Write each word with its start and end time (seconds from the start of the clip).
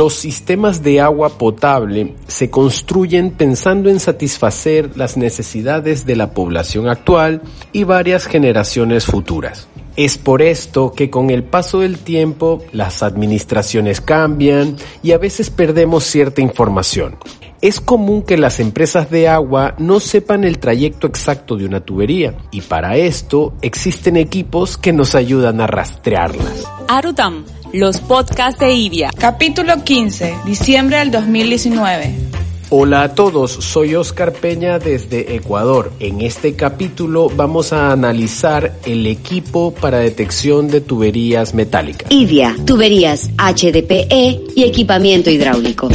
Los 0.00 0.14
sistemas 0.14 0.82
de 0.82 1.02
agua 1.02 1.28
potable 1.28 2.14
se 2.26 2.48
construyen 2.48 3.32
pensando 3.32 3.90
en 3.90 4.00
satisfacer 4.00 4.96
las 4.96 5.18
necesidades 5.18 6.06
de 6.06 6.16
la 6.16 6.30
población 6.30 6.88
actual 6.88 7.42
y 7.70 7.84
varias 7.84 8.24
generaciones 8.24 9.04
futuras. 9.04 9.68
Es 9.96 10.18
por 10.18 10.42
esto 10.42 10.92
que 10.92 11.10
con 11.10 11.30
el 11.30 11.42
paso 11.42 11.80
del 11.80 11.98
tiempo 11.98 12.62
las 12.72 13.02
administraciones 13.02 14.00
cambian 14.00 14.76
y 15.02 15.12
a 15.12 15.18
veces 15.18 15.50
perdemos 15.50 16.04
cierta 16.04 16.40
información. 16.40 17.16
Es 17.60 17.80
común 17.80 18.22
que 18.22 18.38
las 18.38 18.58
empresas 18.58 19.10
de 19.10 19.28
agua 19.28 19.74
no 19.76 20.00
sepan 20.00 20.44
el 20.44 20.58
trayecto 20.58 21.06
exacto 21.06 21.56
de 21.56 21.66
una 21.66 21.80
tubería 21.80 22.34
y 22.50 22.62
para 22.62 22.96
esto 22.96 23.52
existen 23.60 24.16
equipos 24.16 24.78
que 24.78 24.94
nos 24.94 25.14
ayudan 25.14 25.60
a 25.60 25.66
rastrearlas. 25.66 26.64
Arutam, 26.88 27.44
los 27.74 28.00
podcasts 28.00 28.60
de 28.60 28.72
IBIA. 28.72 29.10
Capítulo 29.18 29.84
15, 29.84 30.36
diciembre 30.46 30.98
del 30.98 31.10
2019. 31.10 32.29
Hola 32.72 33.02
a 33.02 33.14
todos, 33.16 33.50
soy 33.50 33.96
Oscar 33.96 34.32
Peña 34.32 34.78
desde 34.78 35.34
Ecuador. 35.34 35.90
En 35.98 36.20
este 36.20 36.54
capítulo 36.54 37.28
vamos 37.28 37.72
a 37.72 37.90
analizar 37.90 38.78
el 38.86 39.08
equipo 39.08 39.74
para 39.74 39.98
detección 39.98 40.68
de 40.68 40.80
tuberías 40.80 41.52
metálicas. 41.52 42.08
IDIA, 42.12 42.54
tuberías 42.64 43.28
HDPE 43.38 44.52
y 44.54 44.62
equipamiento 44.62 45.30
hidráulico. 45.30 45.88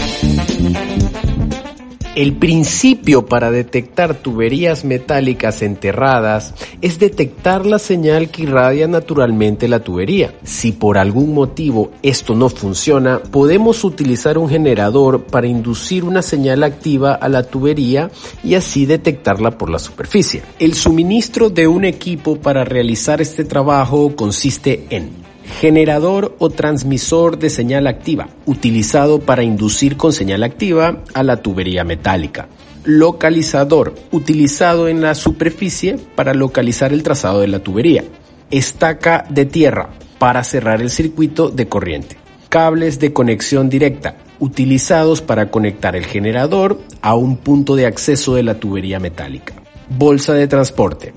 El 2.16 2.32
principio 2.32 3.26
para 3.26 3.52
detectar 3.52 4.16
tuberías 4.16 4.86
metálicas 4.86 5.62
enterradas 5.62 6.54
es 6.82 6.98
detectar 6.98 7.66
la 7.66 7.78
señal 7.78 8.30
que 8.30 8.44
irradia 8.44 8.88
naturalmente 8.88 9.68
la 9.68 9.82
tubería. 9.82 10.34
Si 10.46 10.72
por 10.72 10.98
algún 10.98 11.34
motivo 11.34 11.92
esto 12.04 12.34
no 12.34 12.48
funciona, 12.48 13.20
podemos 13.20 13.84
utilizar 13.84 14.38
un 14.38 14.48
generador 14.48 15.26
para 15.26 15.48
inducir 15.48 16.06
una 16.06 16.22
señal 16.22 16.64
activa 16.64 17.16
a 17.16 17.28
la 17.28 17.44
tubería 17.44 18.10
y 18.46 18.56
así 18.56 18.86
detectarla 18.86 19.58
por 19.58 19.70
la 19.70 19.78
superficie. 19.80 20.42
El 20.58 20.74
suministro 20.74 21.50
de 21.50 21.68
un 21.68 21.84
equipo 21.84 22.38
para 22.38 22.64
realizar 22.64 23.20
este 23.20 23.44
trabajo 23.44 24.16
consiste 24.16 24.86
en 24.90 25.35
generador 25.60 26.36
o 26.40 26.50
transmisor 26.50 27.38
de 27.38 27.50
señal 27.50 27.88
activa, 27.88 28.30
utilizado 28.46 29.20
para 29.20 29.44
inducir 29.44 29.98
con 29.98 30.14
señal 30.14 30.44
activa 30.44 31.04
a 31.14 31.24
la 31.24 31.38
tubería 31.38 31.84
metálica. 31.84 32.48
Localizador, 32.84 33.96
utilizado 34.12 34.88
en 34.88 35.02
la 35.02 35.16
superficie 35.16 35.98
para 36.16 36.34
localizar 36.34 36.94
el 36.94 37.04
trazado 37.04 37.42
de 37.42 37.48
la 37.48 37.60
tubería. 37.60 38.04
Estaca 38.52 39.26
de 39.30 39.46
tierra, 39.46 39.90
para 40.18 40.44
cerrar 40.44 40.82
el 40.82 40.90
circuito 40.90 41.50
de 41.50 41.68
corriente. 41.68 42.18
Cables 42.50 43.00
de 43.00 43.14
conexión 43.14 43.70
directa, 43.70 44.18
utilizados 44.40 45.22
para 45.22 45.50
conectar 45.50 45.96
el 45.96 46.06
generador 46.06 46.80
a 47.02 47.16
un 47.16 47.38
punto 47.38 47.76
de 47.76 47.86
acceso 47.86 48.36
de 48.36 48.44
la 48.44 48.56
tubería 48.56 49.00
metálica. 49.00 49.54
Bolsa 49.90 50.34
de 50.34 50.48
transporte, 50.48 51.14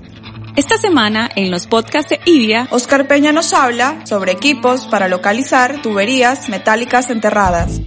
esta 0.55 0.77
semana, 0.77 1.29
en 1.35 1.51
los 1.51 1.67
podcasts 1.67 2.09
de 2.09 2.19
IBIA, 2.25 2.67
Oscar 2.71 3.07
Peña 3.07 3.31
nos 3.31 3.53
habla 3.53 4.05
sobre 4.05 4.31
equipos 4.31 4.87
para 4.87 5.07
localizar 5.07 5.81
tuberías 5.81 6.49
metálicas 6.49 7.09
enterradas. 7.09 7.81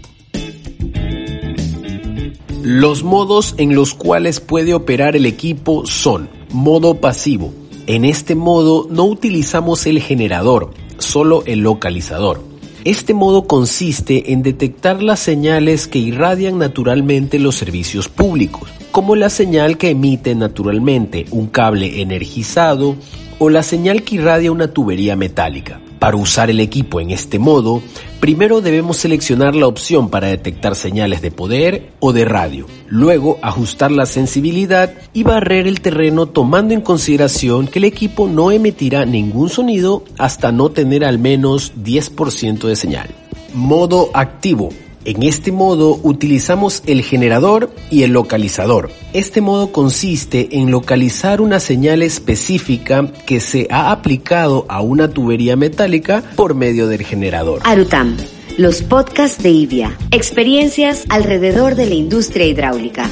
Los 2.62 3.02
modos 3.02 3.54
en 3.58 3.74
los 3.74 3.94
cuales 3.94 4.41
puede 4.41 4.72
operar 4.72 5.16
el 5.16 5.27
equipo 5.27 5.84
son 5.86 6.30
modo 6.52 7.00
pasivo. 7.00 7.52
En 7.86 8.04
este 8.04 8.34
modo 8.34 8.86
no 8.88 9.04
utilizamos 9.04 9.86
el 9.86 10.00
generador, 10.00 10.70
solo 10.98 11.42
el 11.47 11.60
localizador. 11.60 12.52
Este 12.84 13.14
modo 13.14 13.47
consiste 13.47 14.33
en 14.33 14.42
detectar 14.42 15.05
las 15.05 15.20
señales 15.20 15.87
que 15.87 16.00
irradian 16.00 16.59
naturalmente 16.59 17.38
los 17.38 17.54
servicios 17.54 18.09
públicos 18.09 18.69
como 18.91 19.15
la 19.15 19.31
señal 19.31 19.78
que 19.78 19.91
emite 19.91 20.34
naturalmente 20.34 21.25
un 21.31 21.47
cable 21.47 22.03
energizado 22.03 22.97
o 23.38 23.50
la 23.50 23.62
señal 23.62 24.03
que 24.03 24.16
irradia 24.16 24.53
una 24.53 24.69
tubería 24.69 25.16
metálica. 25.16 25.81
Para 26.02 26.16
usar 26.16 26.50
el 26.50 26.58
equipo 26.58 27.00
en 27.00 27.12
este 27.12 27.38
modo, 27.38 27.80
primero 28.18 28.60
debemos 28.60 28.96
seleccionar 28.96 29.54
la 29.54 29.68
opción 29.68 30.10
para 30.10 30.26
detectar 30.26 30.74
señales 30.74 31.22
de 31.22 31.30
poder 31.30 31.92
o 32.00 32.12
de 32.12 32.24
radio, 32.24 32.66
luego 32.88 33.38
ajustar 33.40 33.92
la 33.92 34.04
sensibilidad 34.04 34.92
y 35.12 35.22
barrer 35.22 35.68
el 35.68 35.80
terreno 35.80 36.26
tomando 36.26 36.74
en 36.74 36.80
consideración 36.80 37.68
que 37.68 37.78
el 37.78 37.84
equipo 37.84 38.26
no 38.26 38.50
emitirá 38.50 39.04
ningún 39.06 39.48
sonido 39.48 40.02
hasta 40.18 40.50
no 40.50 40.70
tener 40.70 41.04
al 41.04 41.20
menos 41.20 41.72
10% 41.76 42.66
de 42.66 42.74
señal. 42.74 43.08
Modo 43.54 44.10
activo 44.12 44.70
en 45.04 45.22
este 45.22 45.52
modo 45.52 45.98
utilizamos 46.02 46.82
el 46.86 47.02
generador 47.02 47.70
y 47.90 48.02
el 48.02 48.12
localizador. 48.12 48.90
Este 49.12 49.40
modo 49.40 49.72
consiste 49.72 50.56
en 50.58 50.70
localizar 50.70 51.40
una 51.40 51.60
señal 51.60 52.02
específica 52.02 53.10
que 53.26 53.40
se 53.40 53.66
ha 53.70 53.90
aplicado 53.90 54.64
a 54.68 54.80
una 54.80 55.08
tubería 55.08 55.56
metálica 55.56 56.22
por 56.36 56.54
medio 56.54 56.86
del 56.86 57.02
generador. 57.02 57.60
Arutam, 57.64 58.16
los 58.58 58.82
podcasts 58.82 59.42
de 59.42 59.50
IBIA, 59.50 59.96
experiencias 60.10 61.04
alrededor 61.08 61.74
de 61.74 61.86
la 61.86 61.94
industria 61.94 62.46
hidráulica. 62.46 63.10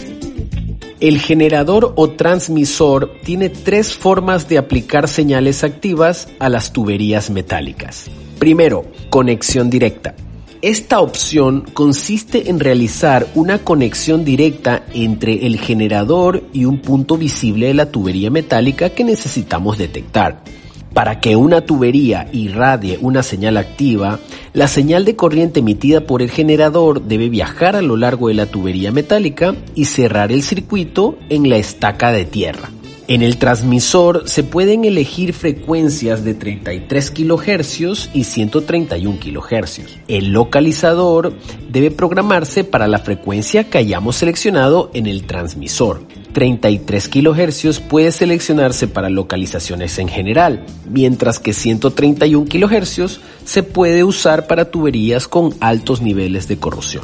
El 1.00 1.18
generador 1.18 1.94
o 1.96 2.10
transmisor 2.10 3.10
tiene 3.24 3.48
tres 3.48 3.94
formas 3.94 4.48
de 4.50 4.58
aplicar 4.58 5.08
señales 5.08 5.64
activas 5.64 6.28
a 6.38 6.50
las 6.50 6.74
tuberías 6.74 7.30
metálicas. 7.30 8.10
Primero, 8.38 8.84
conexión 9.08 9.70
directa. 9.70 10.14
Esta 10.62 11.00
opción 11.00 11.64
consiste 11.72 12.50
en 12.50 12.60
realizar 12.60 13.26
una 13.34 13.60
conexión 13.60 14.26
directa 14.26 14.84
entre 14.92 15.46
el 15.46 15.58
generador 15.58 16.44
y 16.52 16.66
un 16.66 16.80
punto 16.82 17.16
visible 17.16 17.68
de 17.68 17.74
la 17.74 17.90
tubería 17.90 18.30
metálica 18.30 18.90
que 18.90 19.02
necesitamos 19.02 19.78
detectar. 19.78 20.44
Para 20.92 21.18
que 21.18 21.34
una 21.34 21.62
tubería 21.62 22.28
irradie 22.32 22.98
una 23.00 23.22
señal 23.22 23.56
activa, 23.56 24.18
la 24.52 24.68
señal 24.68 25.06
de 25.06 25.16
corriente 25.16 25.60
emitida 25.60 26.02
por 26.02 26.20
el 26.20 26.30
generador 26.30 27.04
debe 27.04 27.30
viajar 27.30 27.74
a 27.74 27.80
lo 27.80 27.96
largo 27.96 28.28
de 28.28 28.34
la 28.34 28.44
tubería 28.44 28.92
metálica 28.92 29.54
y 29.74 29.86
cerrar 29.86 30.30
el 30.30 30.42
circuito 30.42 31.16
en 31.30 31.48
la 31.48 31.56
estaca 31.56 32.12
de 32.12 32.26
tierra. 32.26 32.68
En 33.10 33.22
el 33.22 33.38
transmisor 33.38 34.28
se 34.28 34.44
pueden 34.44 34.84
elegir 34.84 35.32
frecuencias 35.32 36.22
de 36.22 36.32
33 36.32 37.10
kHz 37.10 38.10
y 38.14 38.22
131 38.22 39.18
kHz. 39.18 39.80
El 40.06 40.28
localizador 40.28 41.32
debe 41.68 41.90
programarse 41.90 42.62
para 42.62 42.86
la 42.86 43.00
frecuencia 43.00 43.68
que 43.68 43.78
hayamos 43.78 44.14
seleccionado 44.14 44.92
en 44.94 45.08
el 45.08 45.24
transmisor. 45.24 46.06
33 46.34 47.08
kHz 47.08 47.80
puede 47.80 48.12
seleccionarse 48.12 48.86
para 48.86 49.10
localizaciones 49.10 49.98
en 49.98 50.06
general, 50.06 50.64
mientras 50.88 51.40
que 51.40 51.52
131 51.52 52.46
kHz 52.48 53.18
se 53.44 53.64
puede 53.64 54.04
usar 54.04 54.46
para 54.46 54.70
tuberías 54.70 55.26
con 55.26 55.52
altos 55.58 56.00
niveles 56.00 56.46
de 56.46 56.58
corrosión. 56.58 57.02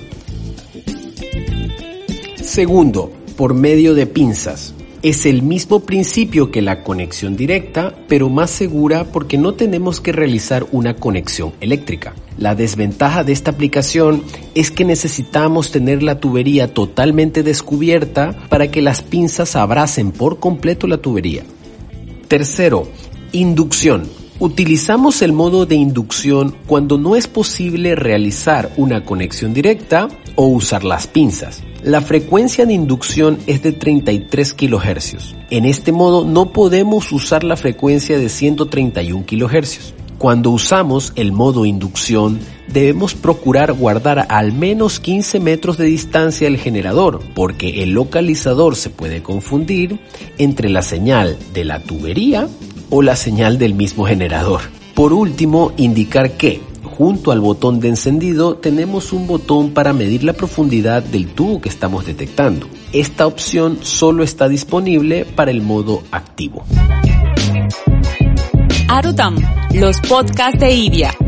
Segundo, 2.36 3.10
por 3.36 3.54
medio 3.54 3.94
de 3.94 4.06
pinzas. 4.06 4.75
Es 5.06 5.24
el 5.24 5.42
mismo 5.42 5.78
principio 5.78 6.50
que 6.50 6.60
la 6.60 6.82
conexión 6.82 7.36
directa, 7.36 7.94
pero 8.08 8.28
más 8.28 8.50
segura 8.50 9.04
porque 9.04 9.38
no 9.38 9.54
tenemos 9.54 10.00
que 10.00 10.10
realizar 10.10 10.66
una 10.72 10.96
conexión 10.96 11.52
eléctrica. 11.60 12.12
La 12.38 12.56
desventaja 12.56 13.22
de 13.22 13.32
esta 13.32 13.52
aplicación 13.52 14.24
es 14.56 14.72
que 14.72 14.84
necesitamos 14.84 15.70
tener 15.70 16.02
la 16.02 16.18
tubería 16.18 16.74
totalmente 16.74 17.44
descubierta 17.44 18.36
para 18.48 18.72
que 18.72 18.82
las 18.82 19.02
pinzas 19.02 19.54
abracen 19.54 20.10
por 20.10 20.40
completo 20.40 20.88
la 20.88 20.98
tubería. 20.98 21.44
Tercero, 22.26 22.88
inducción. 23.30 24.08
Utilizamos 24.40 25.22
el 25.22 25.32
modo 25.32 25.66
de 25.66 25.76
inducción 25.76 26.52
cuando 26.66 26.98
no 26.98 27.14
es 27.14 27.28
posible 27.28 27.94
realizar 27.94 28.72
una 28.76 29.04
conexión 29.04 29.54
directa 29.54 30.08
o 30.34 30.46
usar 30.48 30.82
las 30.82 31.06
pinzas. 31.06 31.62
La 31.86 32.00
frecuencia 32.00 32.66
de 32.66 32.72
inducción 32.72 33.38
es 33.46 33.62
de 33.62 33.70
33 33.70 34.54
kHz. 34.54 35.36
En 35.50 35.64
este 35.64 35.92
modo 35.92 36.24
no 36.24 36.50
podemos 36.50 37.12
usar 37.12 37.44
la 37.44 37.56
frecuencia 37.56 38.18
de 38.18 38.28
131 38.28 39.24
kHz. 39.24 39.94
Cuando 40.18 40.50
usamos 40.50 41.12
el 41.14 41.30
modo 41.30 41.64
inducción, 41.64 42.40
debemos 42.66 43.14
procurar 43.14 43.72
guardar 43.72 44.26
al 44.30 44.52
menos 44.52 44.98
15 44.98 45.38
metros 45.38 45.78
de 45.78 45.84
distancia 45.84 46.48
del 46.48 46.58
generador, 46.58 47.20
porque 47.36 47.84
el 47.84 47.90
localizador 47.92 48.74
se 48.74 48.90
puede 48.90 49.22
confundir 49.22 50.00
entre 50.38 50.68
la 50.68 50.82
señal 50.82 51.38
de 51.54 51.64
la 51.64 51.78
tubería 51.78 52.48
o 52.90 53.00
la 53.00 53.14
señal 53.14 53.58
del 53.58 53.74
mismo 53.74 54.06
generador. 54.06 54.62
Por 54.96 55.12
último, 55.12 55.70
indicar 55.76 56.32
que 56.32 56.62
junto 56.96 57.30
al 57.30 57.40
botón 57.40 57.78
de 57.80 57.88
encendido 57.88 58.56
tenemos 58.56 59.12
un 59.12 59.26
botón 59.26 59.72
para 59.72 59.92
medir 59.92 60.24
la 60.24 60.32
profundidad 60.32 61.02
del 61.02 61.26
tubo 61.28 61.60
que 61.60 61.68
estamos 61.68 62.06
detectando. 62.06 62.68
Esta 62.92 63.26
opción 63.26 63.78
solo 63.82 64.22
está 64.22 64.48
disponible 64.48 65.24
para 65.24 65.50
el 65.50 65.60
modo 65.60 66.02
activo. 66.10 66.64
Los 69.74 70.00
podcasts 70.00 70.58
de. 70.58 71.25